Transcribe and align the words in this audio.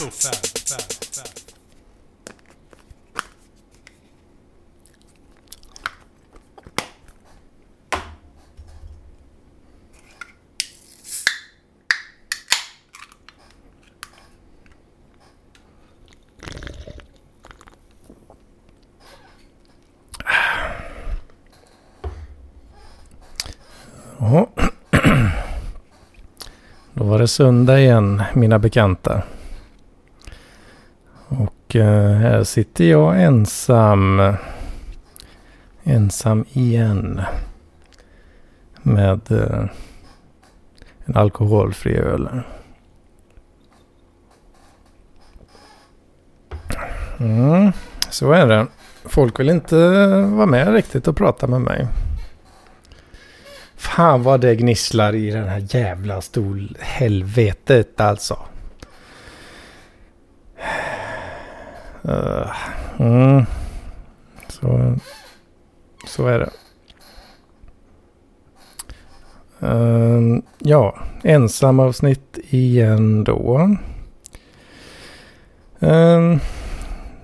Ja. 0.00 0.06
Då 26.94 27.04
var 27.04 27.18
det 27.18 27.28
söndag 27.28 27.80
igen, 27.80 28.22
mina 28.34 28.58
bekanta. 28.58 29.22
Eh, 31.78 32.10
här 32.12 32.44
sitter 32.44 32.84
jag 32.84 33.22
ensam. 33.22 34.34
Ensam 35.84 36.44
igen. 36.52 37.22
Med 38.82 39.32
eh, 39.32 39.64
en 41.04 41.16
alkoholfri 41.16 41.96
öl. 41.96 42.28
Mm, 47.20 47.72
så 48.10 48.32
är 48.32 48.46
det. 48.46 48.66
Folk 49.04 49.40
vill 49.40 49.50
inte 49.50 49.76
vara 50.24 50.46
med 50.46 50.72
riktigt 50.72 51.08
och 51.08 51.16
prata 51.16 51.46
med 51.46 51.60
mig. 51.60 51.86
Fan 53.76 54.22
vad 54.22 54.40
det 54.40 54.54
gnisslar 54.54 55.14
i 55.14 55.30
den 55.30 55.48
här 55.48 55.66
jävla 55.74 56.20
stolhelvetet 56.20 58.00
alltså. 58.00 58.38
Uh, 62.08 62.50
mm. 62.98 63.44
Så, 64.48 64.96
så 66.06 66.26
är 66.26 66.38
det. 66.38 66.50
Uh, 69.66 70.38
ja, 70.58 70.98
ensamavsnitt 71.22 72.38
igen 72.50 73.24
då. 73.24 73.76
Uh, 75.82 76.36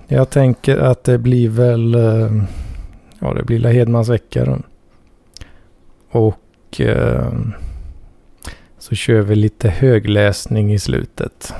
jag 0.07 0.29
tänker 0.29 0.77
att 0.77 1.03
det 1.03 1.17
blir 1.17 1.49
väl... 1.49 1.95
Uh, 1.95 2.43
ja, 3.19 3.33
det 3.33 3.43
blir 3.43 3.59
La 3.59 3.69
Hedmans 3.69 4.09
vecka 4.09 4.45
då. 4.45 4.57
Och 6.19 6.81
eh, 6.81 7.33
så 8.77 8.95
kör 8.95 9.21
vi 9.21 9.35
lite 9.35 9.69
högläsning 9.69 10.73
i 10.73 10.79
slutet. 10.79 11.53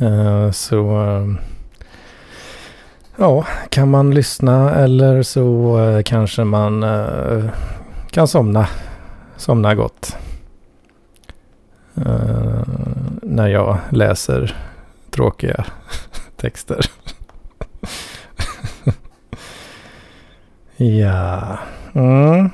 Eh, 0.00 0.50
så 0.50 0.96
ehm, 0.96 1.38
ja, 3.16 3.46
kan 3.68 3.90
man 3.90 4.14
lyssna 4.14 4.74
eller 4.74 5.22
så 5.22 5.78
eh, 5.80 6.02
kanske 6.02 6.44
man 6.44 6.82
eh, 6.82 7.44
kan 8.10 8.28
somna, 8.28 8.68
somna 9.36 9.74
gott. 9.74 10.16
När 13.22 13.48
jag 13.48 13.78
läser 13.90 14.56
tråkiga 15.10 15.64
texter. 16.36 16.80
ja. 20.76 21.58
Mm. 21.94 22.50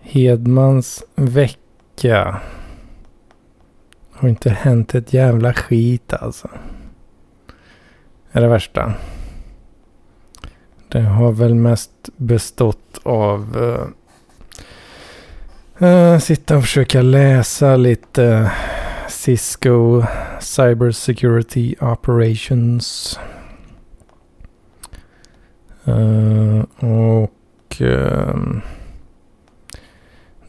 Hedmans 0.00 1.04
vecka. 1.14 2.40
Har 4.20 4.28
inte 4.28 4.50
hänt 4.50 4.94
ett 4.94 5.12
jävla 5.12 5.52
skit 5.52 6.12
alltså. 6.12 6.48
Är 8.32 8.40
det 8.40 8.48
värsta. 8.48 8.94
Det 10.88 11.00
har 11.00 11.32
väl 11.32 11.54
mest 11.54 11.90
bestått 12.16 12.98
av 13.02 13.56
uh, 13.56 13.86
uh, 15.88 16.18
sitta 16.18 16.56
och 16.56 16.62
försöka 16.62 17.02
läsa 17.02 17.76
lite 17.76 18.24
eh, 18.24 18.48
Cisco 19.08 20.02
Cyber 20.40 20.90
Security 20.90 21.74
Operations. 21.80 23.18
Uh, 25.88 26.60
och 26.78 27.82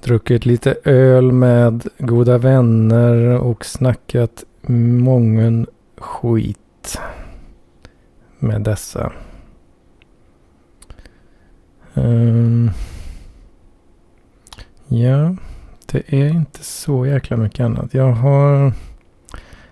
druckit 0.09 0.45
lite 0.45 0.75
öl 0.83 1.31
med 1.31 1.87
goda 1.97 2.37
vänner 2.37 3.37
och 3.37 3.65
snackat 3.65 4.43
mången 5.01 5.67
skit 5.97 6.99
med 8.39 8.61
dessa. 8.61 9.11
Um, 11.93 12.71
ja, 14.87 15.35
det 15.85 16.13
är 16.13 16.27
inte 16.27 16.63
så 16.63 17.05
jäkla 17.05 17.37
mycket 17.37 17.59
annat. 17.59 17.93
Jag 17.93 18.11
har, 18.11 18.73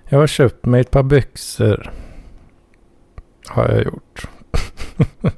jag 0.09 0.19
har 0.19 0.27
köpt 0.27 0.65
mig 0.65 0.81
ett 0.81 0.91
par 0.91 1.03
byxor. 1.03 1.91
Har 3.47 3.69
jag 3.69 3.83
gjort. 3.85 4.27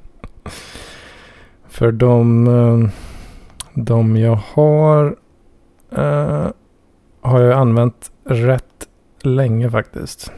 För 1.68 1.92
de... 1.92 2.48
Um, 2.48 2.90
de 3.84 4.16
jag 4.16 4.38
har 4.54 5.16
uh, 5.98 6.48
har 7.20 7.40
jag 7.40 7.52
använt 7.52 8.10
rätt 8.24 8.88
länge 9.22 9.70
faktiskt. 9.70 10.32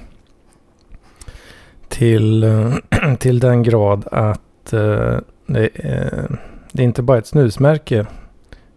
Till, 1.89 2.45
uh, 2.45 2.75
till 3.19 3.41
den 3.41 3.63
grad 3.63 4.09
att 4.13 4.73
uh, 4.73 5.19
det, 5.47 5.71
är, 5.75 6.39
det 6.73 6.83
är 6.83 6.87
inte 6.87 7.03
bara 7.03 7.19
ett 7.19 7.27
snusmärke 7.27 8.07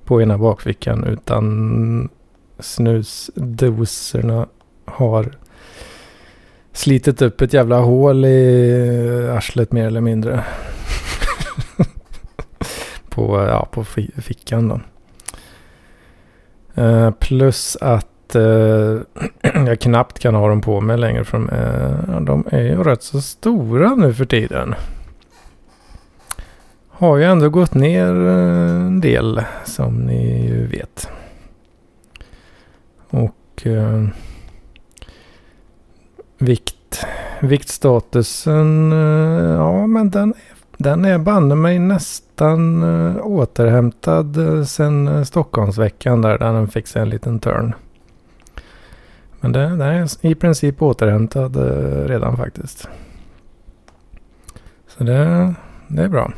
på 0.05 0.21
ena 0.21 0.37
bakfickan 0.37 1.03
utan 1.03 2.09
snusdoserna 2.59 4.47
har 4.85 5.31
slitit 6.71 7.21
upp 7.21 7.41
ett 7.41 7.53
jävla 7.53 7.79
hål 7.79 8.25
i 8.25 9.29
arslet 9.37 9.71
mer 9.71 9.87
eller 9.87 10.01
mindre 10.01 10.43
på, 13.15 13.47
ja, 13.47 13.67
på 13.71 13.83
fickan 14.17 14.67
då. 14.67 14.79
Uh, 16.81 17.11
plus 17.11 17.77
att 17.81 18.35
uh, 18.35 19.01
jag 19.41 19.79
knappt 19.79 20.19
kan 20.19 20.35
ha 20.35 20.49
dem 20.49 20.61
på 20.61 20.81
mig 20.81 20.97
längre. 20.97 21.23
För 21.23 21.37
de 21.37 21.49
eh, 21.49 22.15
är, 22.15 22.21
de 22.21 22.45
är 22.51 22.61
ju 22.61 22.83
rätt 22.83 23.03
så 23.03 23.21
stora 23.21 23.95
nu 23.95 24.13
för 24.13 24.25
tiden. 24.25 24.75
Har 26.89 27.17
ju 27.17 27.23
ändå 27.23 27.49
gått 27.49 27.73
ner 27.73 28.13
en 28.13 29.01
del 29.01 29.43
som 29.65 29.95
ni 29.95 30.47
ju 30.47 30.67
vet. 30.67 31.09
Och 33.09 33.63
uh, 33.65 34.07
vikt, 36.37 37.05
viktstatusen, 37.41 38.91
ja 39.57 39.87
men 39.87 40.09
den 40.09 40.29
är 40.29 40.55
den 40.77 41.05
är 41.05 41.17
banne 41.17 41.55
mig 41.55 41.79
nästan 41.79 42.83
eh, 42.83 43.25
återhämtad 43.25 44.37
eh, 44.37 44.63
sen 44.63 45.07
eh, 45.07 45.23
Stockholmsveckan 45.23 46.21
där, 46.21 46.37
där 46.37 46.53
den 46.53 46.67
fick 46.67 46.87
sig 46.87 47.01
en 47.01 47.09
liten 47.09 47.39
törn. 47.39 47.73
Men 49.39 49.51
den 49.51 49.81
är 49.81 50.25
i 50.25 50.35
princip 50.35 50.81
återhämtad 50.81 51.55
redan 52.07 52.37
faktiskt. 52.37 52.89
Så 54.87 55.03
det, 55.03 55.53
det 55.87 56.03
är 56.03 56.09
bra. 56.09 56.31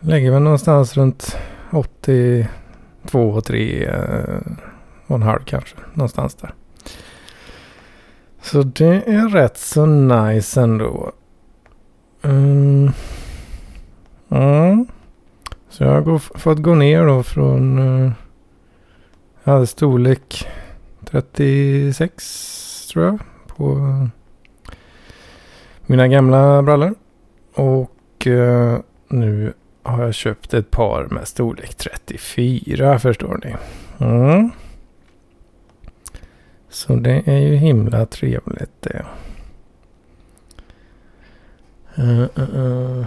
Lägger 0.00 0.30
väl 0.30 0.42
någonstans 0.42 0.96
runt 0.96 1.36
82, 1.70 3.40
3 3.40 3.90
och 5.06 5.16
en 5.16 5.22
halv 5.22 5.40
kanske. 5.44 5.76
Någonstans 5.94 6.34
där. 6.34 6.54
Så 8.42 8.62
det 8.62 9.02
är 9.06 9.28
rätt 9.28 9.58
så 9.58 9.86
nice 9.86 10.60
ändå. 10.60 11.12
Um, 12.22 12.90
ja. 14.28 14.84
Så 15.68 15.84
jag 15.84 16.02
har 16.02 16.18
fått 16.18 16.58
gå 16.58 16.74
ner 16.74 17.06
då 17.06 17.22
från... 17.22 17.78
Uh, 17.78 18.12
jag 19.44 19.52
hade 19.52 19.66
storlek 19.66 20.48
36 21.04 22.86
tror 22.92 23.04
jag. 23.04 23.18
På 23.46 23.74
uh, 23.74 24.06
mina 25.86 26.08
gamla 26.08 26.62
brallor. 26.62 26.94
Och 27.54 28.26
uh, 28.26 28.78
nu 29.08 29.52
har 29.82 30.02
jag 30.02 30.14
köpt 30.14 30.54
ett 30.54 30.70
par 30.70 31.06
med 31.10 31.28
storlek 31.28 31.74
34 31.74 32.98
förstår 32.98 33.40
ni. 33.44 33.54
Mm. 34.06 34.50
Så 36.68 36.94
det 36.94 37.22
är 37.26 37.38
ju 37.38 37.56
himla 37.56 38.06
trevligt 38.06 38.82
det. 38.82 39.04
Uh, 41.98 42.26
uh, 42.38 42.56
uh. 42.56 43.06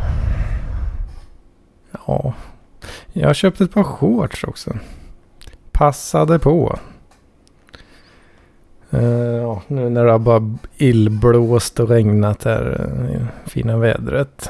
Ja. 2.08 2.34
Jag 3.14 3.36
köpte 3.36 3.64
ett 3.64 3.74
par 3.74 3.84
shorts 3.84 4.44
också. 4.44 4.74
Passade 5.72 6.40
på. 6.40 6.80
Uh, 8.94 9.36
ja, 9.36 9.62
nu 9.68 9.90
när 9.90 10.06
det 10.06 10.12
har 10.12 10.20
bara 10.20 10.58
illblåst 10.78 11.80
och 11.80 11.90
regnat 11.90 12.44
här 12.44 12.92
i 13.12 13.50
fina 13.50 13.78
vädret. 13.78 14.50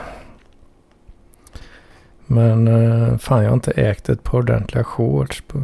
Men 2.26 2.68
uh, 2.68 3.18
fan 3.18 3.44
jag 3.44 3.50
har 3.50 3.56
inte 3.56 3.72
ägt 3.72 4.10
ett 4.10 4.24
par 4.24 4.38
ordentliga 4.38 4.84
shorts 4.84 5.44
på 5.48 5.64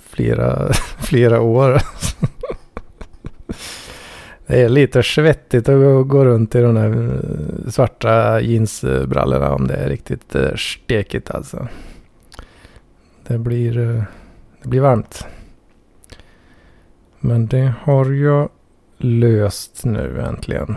flera, 0.00 0.72
flera 0.98 1.40
år 1.40 1.82
det 4.46 4.60
är 4.60 4.68
lite 4.68 5.02
svettigt 5.02 5.68
att 5.68 6.08
gå 6.08 6.24
runt 6.24 6.54
i 6.54 6.60
de 6.60 6.74
där 6.74 6.90
eh, 6.90 7.70
svarta 7.70 8.40
jeansbrallorna 8.40 9.54
om 9.54 9.66
det 9.66 9.74
är 9.74 9.88
riktigt 9.88 10.34
eh, 10.34 10.54
stekigt 10.54 11.30
alltså. 11.30 11.68
Det 13.26 13.38
blir, 13.38 13.78
eh, 13.78 14.02
det 14.62 14.68
blir 14.68 14.80
varmt. 14.80 15.26
Men 17.20 17.46
det 17.46 17.72
har 17.82 18.10
jag 18.12 18.48
löst 18.98 19.84
nu 19.84 20.20
äntligen. 20.20 20.76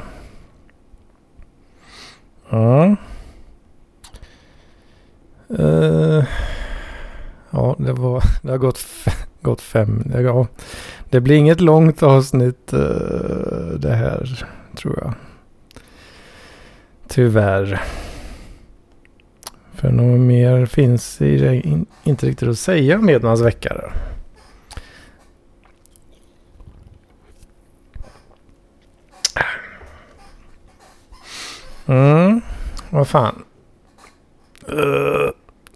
Ja. 2.50 2.96
Uh, 5.60 6.26
ja, 7.52 7.76
det, 7.80 7.94
var, 7.94 8.24
det 8.42 8.52
har 8.52 8.58
gått, 8.58 8.86
gått 9.42 9.62
fem. 9.62 10.12
Ja, 10.16 10.48
det 11.10 11.22
blir 11.22 11.36
inget 11.36 11.62
långt 11.62 12.04
avsnitt 12.04 12.74
eh, 12.74 12.80
det 13.80 13.96
här, 13.96 14.46
tror 14.76 15.00
jag. 15.02 15.14
Tyvärr. 17.08 17.82
För 19.74 19.92
något 19.92 20.20
mer 20.20 20.66
finns 20.66 21.18
det 21.18 21.62
inte 22.04 22.28
riktigt 22.28 22.50
att 22.50 22.60
säga 22.60 23.00
om 23.00 23.10
Edmans 23.10 23.42
vecka. 23.42 23.92
Mm, 31.86 32.42
vad 32.90 33.08
fan. 33.08 33.44
Uh, 34.72 35.30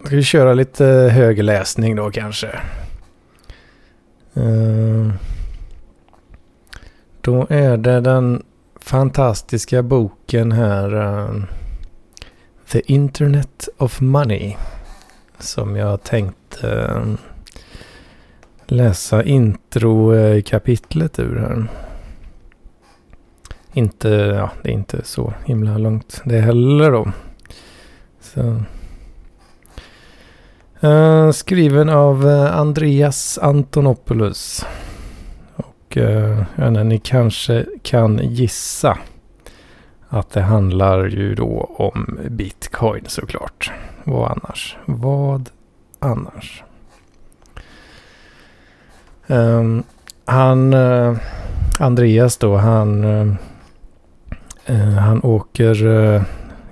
ska 0.04 0.16
vi 0.16 0.22
köra 0.22 0.54
lite 0.54 0.84
högläsning 1.12 1.96
då 1.96 2.10
kanske? 2.10 2.60
Eh, 4.34 5.12
då 7.20 7.46
är 7.50 7.76
det 7.76 8.00
den 8.00 8.42
fantastiska 8.80 9.82
boken 9.82 10.52
här. 10.52 10.94
Eh, 10.94 11.44
The 12.72 12.92
Internet 12.92 13.68
of 13.76 14.00
Money. 14.00 14.56
Som 15.38 15.76
jag 15.76 16.02
tänkte 16.02 16.70
eh, 16.70 17.04
läsa 18.66 19.24
introkapitlet 19.24 21.18
ur 21.18 21.36
här. 21.36 21.66
Inte, 23.72 24.08
ja, 24.08 24.50
det 24.62 24.68
är 24.68 24.72
inte 24.72 25.04
så 25.04 25.34
himla 25.44 25.78
långt 25.78 26.22
det 26.24 26.40
heller 26.40 26.90
då. 26.90 27.12
Så. 28.20 28.62
Uh, 30.84 31.30
skriven 31.30 31.88
av 31.88 32.26
uh, 32.26 32.56
Andreas 32.58 33.38
Antonopoulos. 33.38 34.66
Och 35.56 35.96
eh, 35.96 36.38
uh, 36.38 36.44
inte, 36.56 36.84
ni 36.84 36.98
kanske 36.98 37.66
kan 37.82 38.20
gissa 38.22 38.98
att 40.08 40.30
det 40.30 40.42
handlar 40.42 41.04
ju 41.04 41.34
då 41.34 41.74
om 41.78 42.18
bitcoin 42.28 43.04
såklart. 43.06 43.72
Vad 44.04 44.30
annars? 44.30 44.76
Vad 44.86 45.50
annars? 45.98 46.64
Um, 49.26 49.82
han, 50.24 50.74
Andreas 51.78 52.36
då, 52.36 52.56
han 52.56 53.04
uh, 54.70 54.98
han 54.98 55.20
åker 55.22 55.86
uh, 55.86 56.22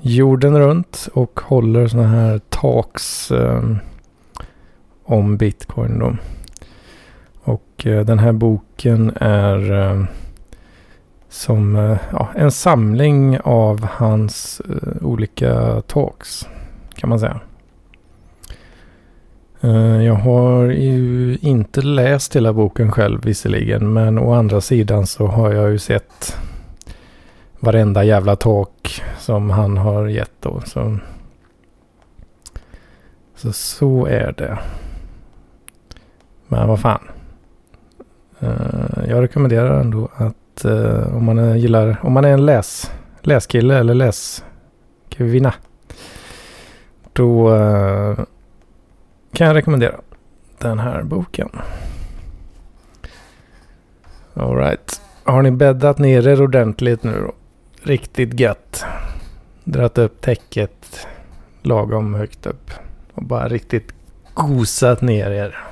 jorden 0.00 0.58
runt 0.58 1.08
och 1.14 1.40
håller 1.40 1.88
sådana 1.88 2.08
här 2.08 2.40
talks 2.48 3.32
uh, 3.32 3.76
om 5.10 5.36
bitcoin 5.36 5.98
då. 5.98 6.16
Och 7.42 7.86
eh, 7.86 8.04
den 8.04 8.18
här 8.18 8.32
boken 8.32 9.12
är 9.20 9.72
eh, 9.72 10.04
som 11.28 11.76
eh, 11.76 11.98
ja, 12.12 12.28
en 12.34 12.50
samling 12.50 13.40
av 13.40 13.84
hans 13.84 14.62
olika 15.00 15.82
talks 15.86 16.48
kan 16.94 17.10
man 17.10 17.20
säga. 17.20 17.40
Jag 20.04 20.14
har 20.14 20.64
ju 20.64 21.38
inte 21.40 21.82
läst 21.82 22.36
hela 22.36 22.52
boken 22.52 22.92
själv 22.92 23.24
visserligen 23.24 23.92
men 23.92 24.18
å 24.18 24.32
andra 24.32 24.60
sidan 24.60 25.06
så 25.06 25.26
har 25.26 25.52
jag 25.52 25.70
ju 25.70 25.78
sett 25.78 26.36
varenda 27.58 28.04
jävla 28.04 28.36
talk 28.36 29.02
som 29.18 29.50
han 29.50 29.76
har 29.76 30.06
gett 30.06 30.34
då. 30.40 30.62
Så, 30.66 30.98
så, 33.36 33.52
så 33.52 34.06
är 34.06 34.34
det. 34.36 34.58
Men 36.50 36.68
vad 36.68 36.80
fan. 36.80 37.08
Eh, 38.40 39.08
jag 39.08 39.22
rekommenderar 39.22 39.80
ändå 39.80 40.08
att 40.16 40.64
eh, 40.64 41.16
om 41.16 41.24
man 41.24 41.58
gillar, 41.58 41.96
om 42.02 42.12
man 42.12 42.24
är 42.24 42.32
en 42.32 42.46
läs, 42.46 42.90
läskille 43.20 43.78
eller 43.78 43.94
läskvinna. 43.94 45.54
Då 47.12 47.54
eh, 47.54 48.18
kan 49.32 49.46
jag 49.46 49.56
rekommendera 49.56 50.00
den 50.58 50.78
här 50.78 51.02
boken. 51.02 51.48
Alright. 54.34 55.00
Har 55.24 55.42
ni 55.42 55.50
bäddat 55.50 55.98
ner 55.98 56.28
er 56.28 56.42
ordentligt 56.42 57.02
nu 57.02 57.20
då? 57.20 57.32
riktigt 57.82 58.40
gött. 58.40 58.84
Dratt 59.64 59.98
upp 59.98 60.20
täcket 60.20 61.06
lagom 61.62 62.14
högt 62.14 62.46
upp. 62.46 62.70
Och 63.12 63.24
bara 63.24 63.48
riktigt 63.48 63.94
gosat 64.34 65.00
ner 65.00 65.30
er. 65.30 65.69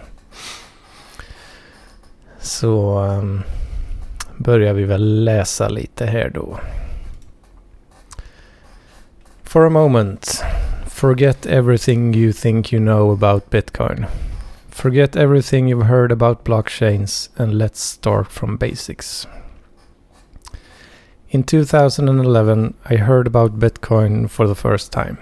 Så 2.48 3.04
um, 3.04 3.42
börjar 4.36 4.74
vi 4.74 4.84
väl 4.84 5.24
läsa 5.24 5.68
lite 5.68 6.06
här 6.06 6.30
då. 6.34 6.58
For 9.44 9.66
a 9.66 9.70
moment, 9.70 10.44
forget 10.86 11.46
everything 11.46 12.14
you 12.14 12.32
think 12.32 12.72
you 12.72 12.82
know 12.82 13.12
about 13.12 13.50
Bitcoin. 13.50 14.06
Forget 14.68 15.16
everything 15.16 15.68
you've 15.68 15.86
heard 15.86 16.12
about 16.12 16.44
blockchains 16.44 17.30
and 17.36 17.54
let's 17.54 17.80
start 17.80 18.32
from 18.32 18.56
basics. 18.56 19.28
In 21.28 21.42
2011, 21.42 22.74
I 22.90 22.96
heard 22.96 23.26
about 23.26 23.58
Bitcoin 23.58 24.28
for 24.30 24.46
the 24.46 24.54
first 24.54 24.92
time. 24.92 25.18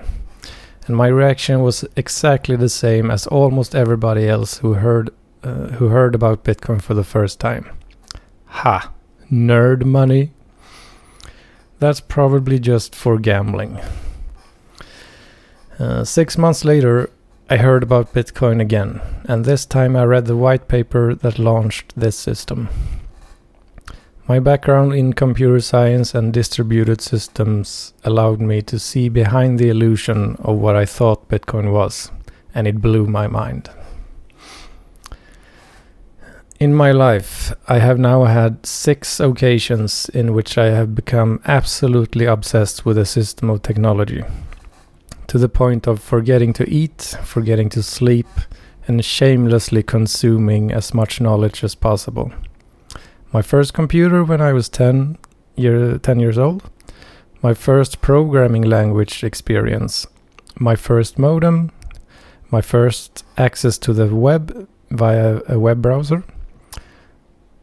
And 0.87 0.97
my 0.97 1.09
reaction 1.09 1.62
was 1.62 1.85
exactly 1.97 2.57
the 2.57 2.69
same 2.69 3.11
as 3.11 3.27
almost 3.27 3.75
everybody 3.75 4.29
else 4.29 4.59
who 4.59 4.75
heard 4.75 5.11
uh, 5.47 5.69
who 5.79 5.88
heard 5.88 6.15
about 6.15 6.43
Bitcoin 6.43 6.83
for 6.83 6.95
the 6.95 7.05
first 7.05 7.38
time. 7.38 7.71
Ha, 8.47 8.93
nerd 9.31 9.85
money. 9.85 10.33
That's 11.79 12.00
probably 12.00 12.59
just 12.59 12.97
for 12.97 13.19
gambling. 13.19 13.79
Uh, 15.79 16.03
six 16.05 16.37
months 16.37 16.65
later, 16.65 17.11
I 17.49 17.59
heard 17.59 17.85
about 17.85 18.12
Bitcoin 18.12 18.61
again, 18.61 19.00
and 19.29 19.45
this 19.45 19.65
time 19.65 19.95
I 19.95 20.03
read 20.03 20.26
the 20.26 20.37
white 20.37 20.67
paper 20.67 21.15
that 21.15 21.38
launched 21.38 21.93
this 21.95 22.17
system. 22.17 22.69
My 24.26 24.41
background 24.41 24.95
in 24.95 25.12
computer 25.12 25.61
science 25.61 26.12
and 26.12 26.33
distributed 26.33 27.00
systems 27.00 27.95
allowed 28.03 28.41
me 28.41 28.62
to 28.62 28.81
see 28.81 29.09
behind 29.09 29.61
the 29.61 29.69
illusion 29.69 30.35
of 30.41 30.57
what 30.57 30.75
I 30.75 30.87
thought 30.87 31.29
Bitcoin 31.29 31.71
was, 31.71 32.11
and 32.53 32.67
it 32.67 32.81
blew 32.81 33.07
my 33.07 33.29
mind. 33.29 33.71
In 36.59 36.75
my 36.75 36.91
life, 36.91 37.53
I 37.69 37.81
have 37.81 37.99
now 37.99 38.25
had 38.25 38.65
six 38.65 39.21
occasions 39.21 40.09
in 40.09 40.33
which 40.33 40.57
I 40.57 40.71
have 40.71 40.95
become 40.95 41.39
absolutely 41.45 42.25
obsessed 42.25 42.87
with 42.87 42.97
a 42.97 43.05
system 43.05 43.51
of 43.51 43.61
technology, 43.61 44.25
to 45.27 45.37
the 45.37 45.51
point 45.51 45.87
of 45.87 46.01
forgetting 46.01 46.55
to 46.55 46.67
eat, 46.67 47.15
forgetting 47.23 47.69
to 47.71 47.83
sleep, 47.83 48.27
and 48.87 49.05
shamelessly 49.05 49.83
consuming 49.83 50.73
as 50.73 50.95
much 50.95 51.21
knowledge 51.21 51.63
as 51.63 51.75
possible. 51.75 52.33
My 53.35 53.43
first 53.43 53.75
computer 53.75 54.25
when 54.25 54.41
I 54.41 54.55
was 54.55 54.71
10, 54.71 55.19
year, 55.57 55.99
10 55.99 56.21
years 56.21 56.39
old, 56.39 56.63
my 57.43 57.53
first 57.53 58.01
programming 58.01 58.63
language 58.63 59.23
experience, 59.23 60.07
my 60.59 60.75
first 60.75 61.19
modem, 61.19 61.71
my 62.51 62.63
first 62.63 63.27
access 63.37 63.77
to 63.77 63.93
the 63.93 64.15
web 64.15 64.67
via 64.91 65.43
a 65.49 65.59
web 65.59 65.83
browser, 65.83 66.25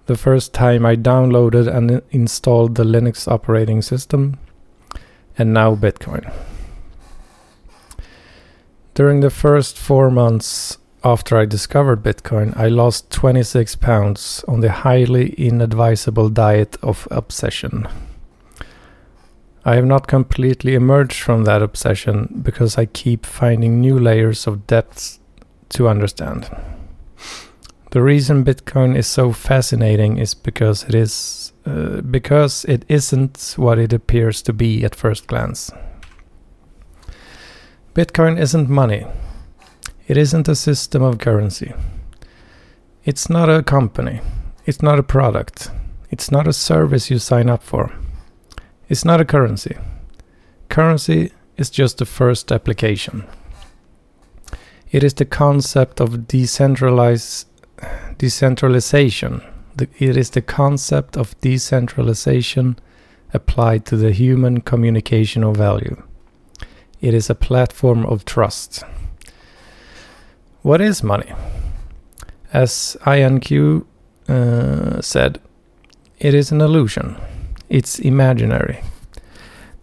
the 0.06 0.18
first 0.18 0.54
time 0.54 0.86
I 0.86 0.96
downloaded 0.96 1.74
and 1.74 2.02
installed 2.12 2.76
the 2.76 2.84
Linux 2.84 3.28
operating 3.28 3.82
system, 3.82 4.38
and 5.38 5.54
now 5.54 5.76
Bitcoin. 5.76 6.32
During 8.94 9.22
the 9.22 9.30
first 9.30 9.78
four 9.78 10.12
months 10.12 10.78
after 11.04 11.38
I 11.38 11.46
discovered 11.46 12.04
Bitcoin, 12.04 12.56
I 12.56 12.68
lost 12.68 13.12
26 13.12 13.76
pounds 13.78 14.44
on 14.48 14.60
the 14.60 14.72
highly 14.72 15.32
inadvisable 15.32 16.30
diet 16.30 16.78
of 16.82 17.08
obsession. 17.10 17.88
I 19.66 19.76
have 19.76 19.86
not 19.86 20.08
completely 20.08 20.76
emerged 20.76 21.22
from 21.22 21.46
that 21.46 21.62
obsession 21.62 22.42
because 22.44 22.78
I 22.78 22.86
keep 22.86 23.26
finding 23.26 23.80
new 23.80 23.98
layers 23.98 24.46
of 24.46 24.68
depths 24.68 25.20
to 25.70 25.88
understand. 25.88 26.50
The 27.94 28.02
reason 28.02 28.44
Bitcoin 28.44 28.98
is 28.98 29.06
so 29.06 29.32
fascinating 29.32 30.18
is 30.18 30.34
because 30.34 30.84
it 30.86 30.96
is 30.96 31.54
uh, 31.64 32.02
because 32.02 32.66
it 32.66 32.86
isn't 32.90 33.54
what 33.56 33.78
it 33.78 33.94
appears 33.94 34.42
to 34.42 34.52
be 34.52 34.84
at 34.84 34.96
first 34.96 35.28
glance. 35.28 35.70
Bitcoin 37.94 38.40
isn't 38.40 38.68
money. 38.68 39.06
It 40.08 40.18
isn't 40.18 40.48
a 40.48 40.56
system 40.56 41.04
of 41.04 41.20
currency. 41.20 41.72
It's 43.06 43.30
not 43.30 43.48
a 43.48 43.62
company. 43.62 44.22
It's 44.66 44.82
not 44.82 44.98
a 44.98 45.04
product. 45.04 45.70
It's 46.10 46.32
not 46.32 46.48
a 46.48 46.54
service 46.54 47.12
you 47.12 47.20
sign 47.20 47.48
up 47.48 47.62
for. 47.62 47.94
It's 48.90 49.06
not 49.06 49.22
a 49.22 49.26
currency. 49.26 49.78
Currency 50.68 51.32
is 51.58 51.70
just 51.70 52.00
the 52.00 52.08
first 52.08 52.52
application. 52.52 53.28
It 54.90 55.04
is 55.04 55.14
the 55.14 55.26
concept 55.26 56.02
of 56.02 56.28
decentralized 56.28 57.46
decentralization. 58.18 59.42
The, 59.76 59.88
it 59.98 60.18
is 60.18 60.30
the 60.32 60.42
concept 60.42 61.18
of 61.18 61.40
decentralization 61.42 62.78
applied 63.34 63.86
to 63.86 63.98
the 63.98 64.12
human 64.12 64.62
communication 64.62 65.44
of 65.44 65.58
value. 65.58 66.02
It 67.02 67.14
is 67.14 67.30
a 67.30 67.36
platform 67.36 68.06
of 68.06 68.26
trust. 68.26 68.84
What 70.62 70.80
is 70.80 71.04
money? 71.04 71.34
As 72.54 72.96
INQ 73.02 73.86
uh, 74.30 75.02
said, 75.02 75.42
it 76.20 76.34
is 76.34 76.52
an 76.52 76.62
illusion. 76.62 77.18
It's 77.70 78.00
imaginary. 78.00 78.84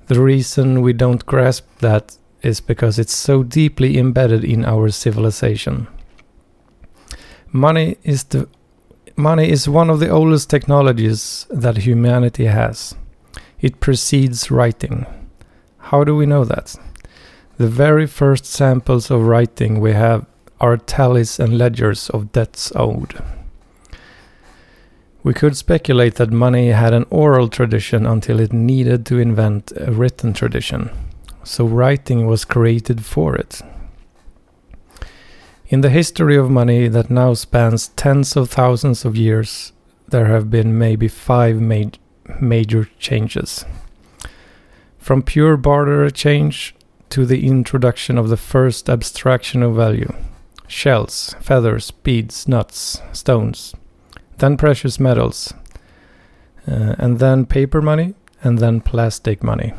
The 0.07 0.21
reason 0.21 0.81
we 0.81 0.93
don't 0.93 1.27
grasp 1.27 1.67
that 1.81 2.17
is 2.43 2.61
because 2.61 2.99
it's 2.99 3.15
so 3.15 3.43
deeply 3.43 3.99
embedded 3.99 4.45
in 4.45 4.65
our 4.65 4.89
civilization. 4.91 5.87
Money 7.53 7.97
is 8.05 8.23
the 8.25 8.49
money 9.17 9.51
is 9.51 9.69
one 9.69 9.91
of 9.91 9.99
the 9.99 10.09
oldest 10.09 10.49
technologies 10.49 11.47
that 11.51 11.79
humanity 11.79 12.45
has. 12.45 12.95
It 13.61 13.81
precedes 13.81 14.53
writing. 14.53 15.05
How 15.79 16.05
do 16.05 16.15
we 16.15 16.27
know 16.27 16.45
that? 16.45 16.77
The 17.57 17.67
very 17.67 18.07
first 18.07 18.45
samples 18.45 19.11
of 19.11 19.27
writing 19.27 19.81
we 19.81 19.93
have 19.95 20.27
are 20.61 20.77
tallies 20.77 21.41
and 21.41 21.59
ledgers 21.59 22.09
of 22.11 22.31
debts 22.31 22.73
owed. 22.77 23.21
We 25.25 25.35
could 25.35 25.57
speculate 25.57 26.15
that 26.15 26.31
money 26.31 26.69
had 26.69 26.95
an 26.95 27.07
oral 27.11 27.49
tradition 27.49 28.07
until 28.07 28.39
it 28.39 28.53
needed 28.53 29.05
to 29.07 29.19
invent 29.19 29.73
a 29.77 29.91
written 29.91 30.33
tradition, 30.35 30.89
so 31.43 31.67
writing 31.67 32.29
was 32.29 32.45
created 32.45 33.05
for 33.05 33.35
it. 33.35 33.61
In 35.71 35.83
the 35.83 35.89
history 35.89 36.37
of 36.37 36.51
money 36.51 36.89
that 36.89 37.11
now 37.11 37.33
spans 37.35 37.89
tens 37.95 38.35
of 38.35 38.51
thousands 38.51 39.05
of 39.05 39.17
years, 39.17 39.73
there 40.09 40.27
have 40.27 40.51
been 40.51 40.77
maybe 40.77 41.07
five 41.07 41.61
ma- 41.61 41.93
major 42.41 42.89
changes. 42.99 43.65
From 44.99 45.23
pure 45.23 45.57
barter 45.57 46.05
exchange 46.05 46.75
to 47.11 47.25
the 47.25 47.47
introduction 47.47 48.19
of 48.19 48.31
the 48.31 48.37
first 48.37 48.91
abstraction 48.91 49.63
of 49.63 49.77
value, 49.77 50.13
shells, 50.67 51.37
feathers, 51.39 51.93
beads, 51.93 52.49
nuts, 52.49 53.01
stones, 53.13 53.73
then 54.39 54.57
precious 54.57 54.99
metals, 54.99 55.55
uh, 56.67 56.97
and 56.99 57.21
then 57.21 57.47
paper 57.47 57.81
money, 57.81 58.15
and 58.43 58.59
then 58.59 58.81
plastic 58.81 59.45
money. 59.45 59.73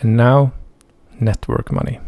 And 0.00 0.14
now, 0.14 0.52
network 1.18 1.72
money. 1.72 2.00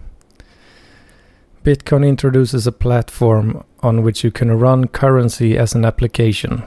Bitcoin 1.67 2.07
introduces 2.07 2.65
a 2.69 2.71
platform 2.71 3.65
on 3.83 4.05
which 4.05 4.23
you 4.23 4.31
can 4.31 4.57
run 4.57 4.87
currency 4.87 5.59
as 5.59 5.75
an 5.75 5.85
application 5.85 6.63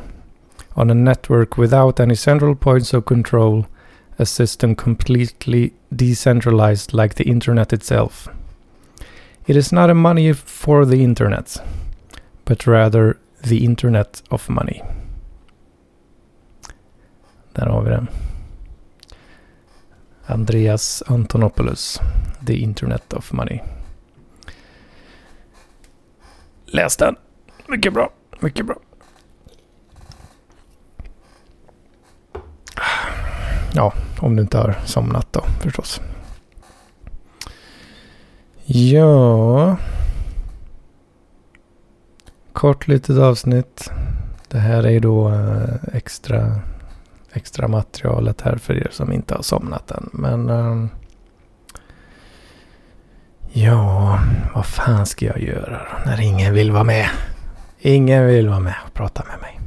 on 0.75 0.89
a 0.89 0.93
network 0.93 1.57
without 1.57 2.01
any 2.01 2.15
central 2.15 2.53
points 2.53 2.93
of 2.93 3.05
control, 3.05 3.65
a 4.17 4.25
system 4.25 4.75
completely 4.75 5.73
decentralized 5.95 6.93
like 6.93 7.15
the 7.15 7.23
internet 7.23 7.71
itself. 7.71 8.27
It 9.47 9.55
is 9.55 9.71
not 9.71 9.89
a 9.89 9.93
money 9.93 10.33
for 10.33 10.85
the 10.85 11.01
internet, 11.01 11.57
but 12.43 12.67
rather 12.67 13.17
the 13.41 13.63
internet 13.63 14.21
of 14.29 14.49
money. 14.49 14.81
Där 17.53 17.65
har 17.65 17.81
vi 17.81 17.89
den. 17.89 18.07
Andreas 20.25 21.03
Antonopoulos, 21.07 22.01
The 22.45 22.63
Internet 22.63 23.13
of 23.13 23.33
Money. 23.33 23.78
Läs 26.79 26.97
den. 26.97 27.15
Mycket 27.67 27.93
bra. 27.93 28.09
Mycket 28.39 28.65
bra. 28.65 28.75
Ja, 33.73 33.93
om 34.19 34.35
du 34.35 34.41
inte 34.41 34.57
har 34.57 34.75
somnat 34.85 35.33
då 35.33 35.41
förstås. 35.41 36.01
Ja. 38.65 39.77
Kort 42.53 42.87
litet 42.87 43.17
avsnitt. 43.17 43.91
Det 44.47 44.59
här 44.59 44.83
är 44.83 44.91
ju 44.91 44.99
då 44.99 45.29
eh, 45.29 45.73
extra, 45.93 46.59
extra 47.31 47.67
materialet 47.67 48.41
här 48.41 48.57
för 48.57 48.73
er 48.73 48.89
som 48.91 49.11
inte 49.11 49.35
har 49.35 49.41
somnat 49.41 49.91
än. 49.91 50.09
Men 50.13 50.49
um, 50.49 50.89
ja, 53.51 54.19
vad 54.55 54.65
fan 54.65 55.05
ska 55.05 55.25
jag 55.25 55.41
göra 55.41 55.77
då 55.77 56.09
när 56.11 56.21
ingen 56.21 56.53
vill 56.53 56.71
vara 56.71 56.83
med? 56.83 57.09
Ingen 57.79 58.25
vill 58.25 58.49
vara 58.49 58.59
med 58.59 58.75
och 58.85 58.93
prata 58.93 59.23
med 59.29 59.41
mig. 59.41 59.59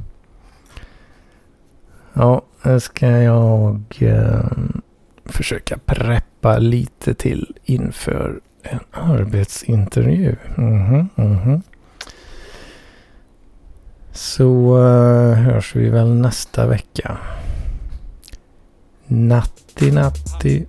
Ja, 2.13 2.41
nu 2.63 2.79
ska 2.79 3.07
jag 3.07 3.97
eh, 3.99 4.45
försöka 5.25 5.77
preppa 5.85 6.57
lite 6.57 7.13
till 7.13 7.55
inför 7.63 8.39
en 8.63 8.79
arbetsintervju. 8.91 10.35
Mhm, 10.55 11.09
mhm. 11.15 11.61
Så 14.11 14.77
eh, 14.77 15.33
hörs 15.33 15.75
vi 15.75 15.89
väl 15.89 16.15
nästa 16.15 16.67
vecka. 16.67 17.17
Natti 19.07 19.91
natti. 19.91 20.65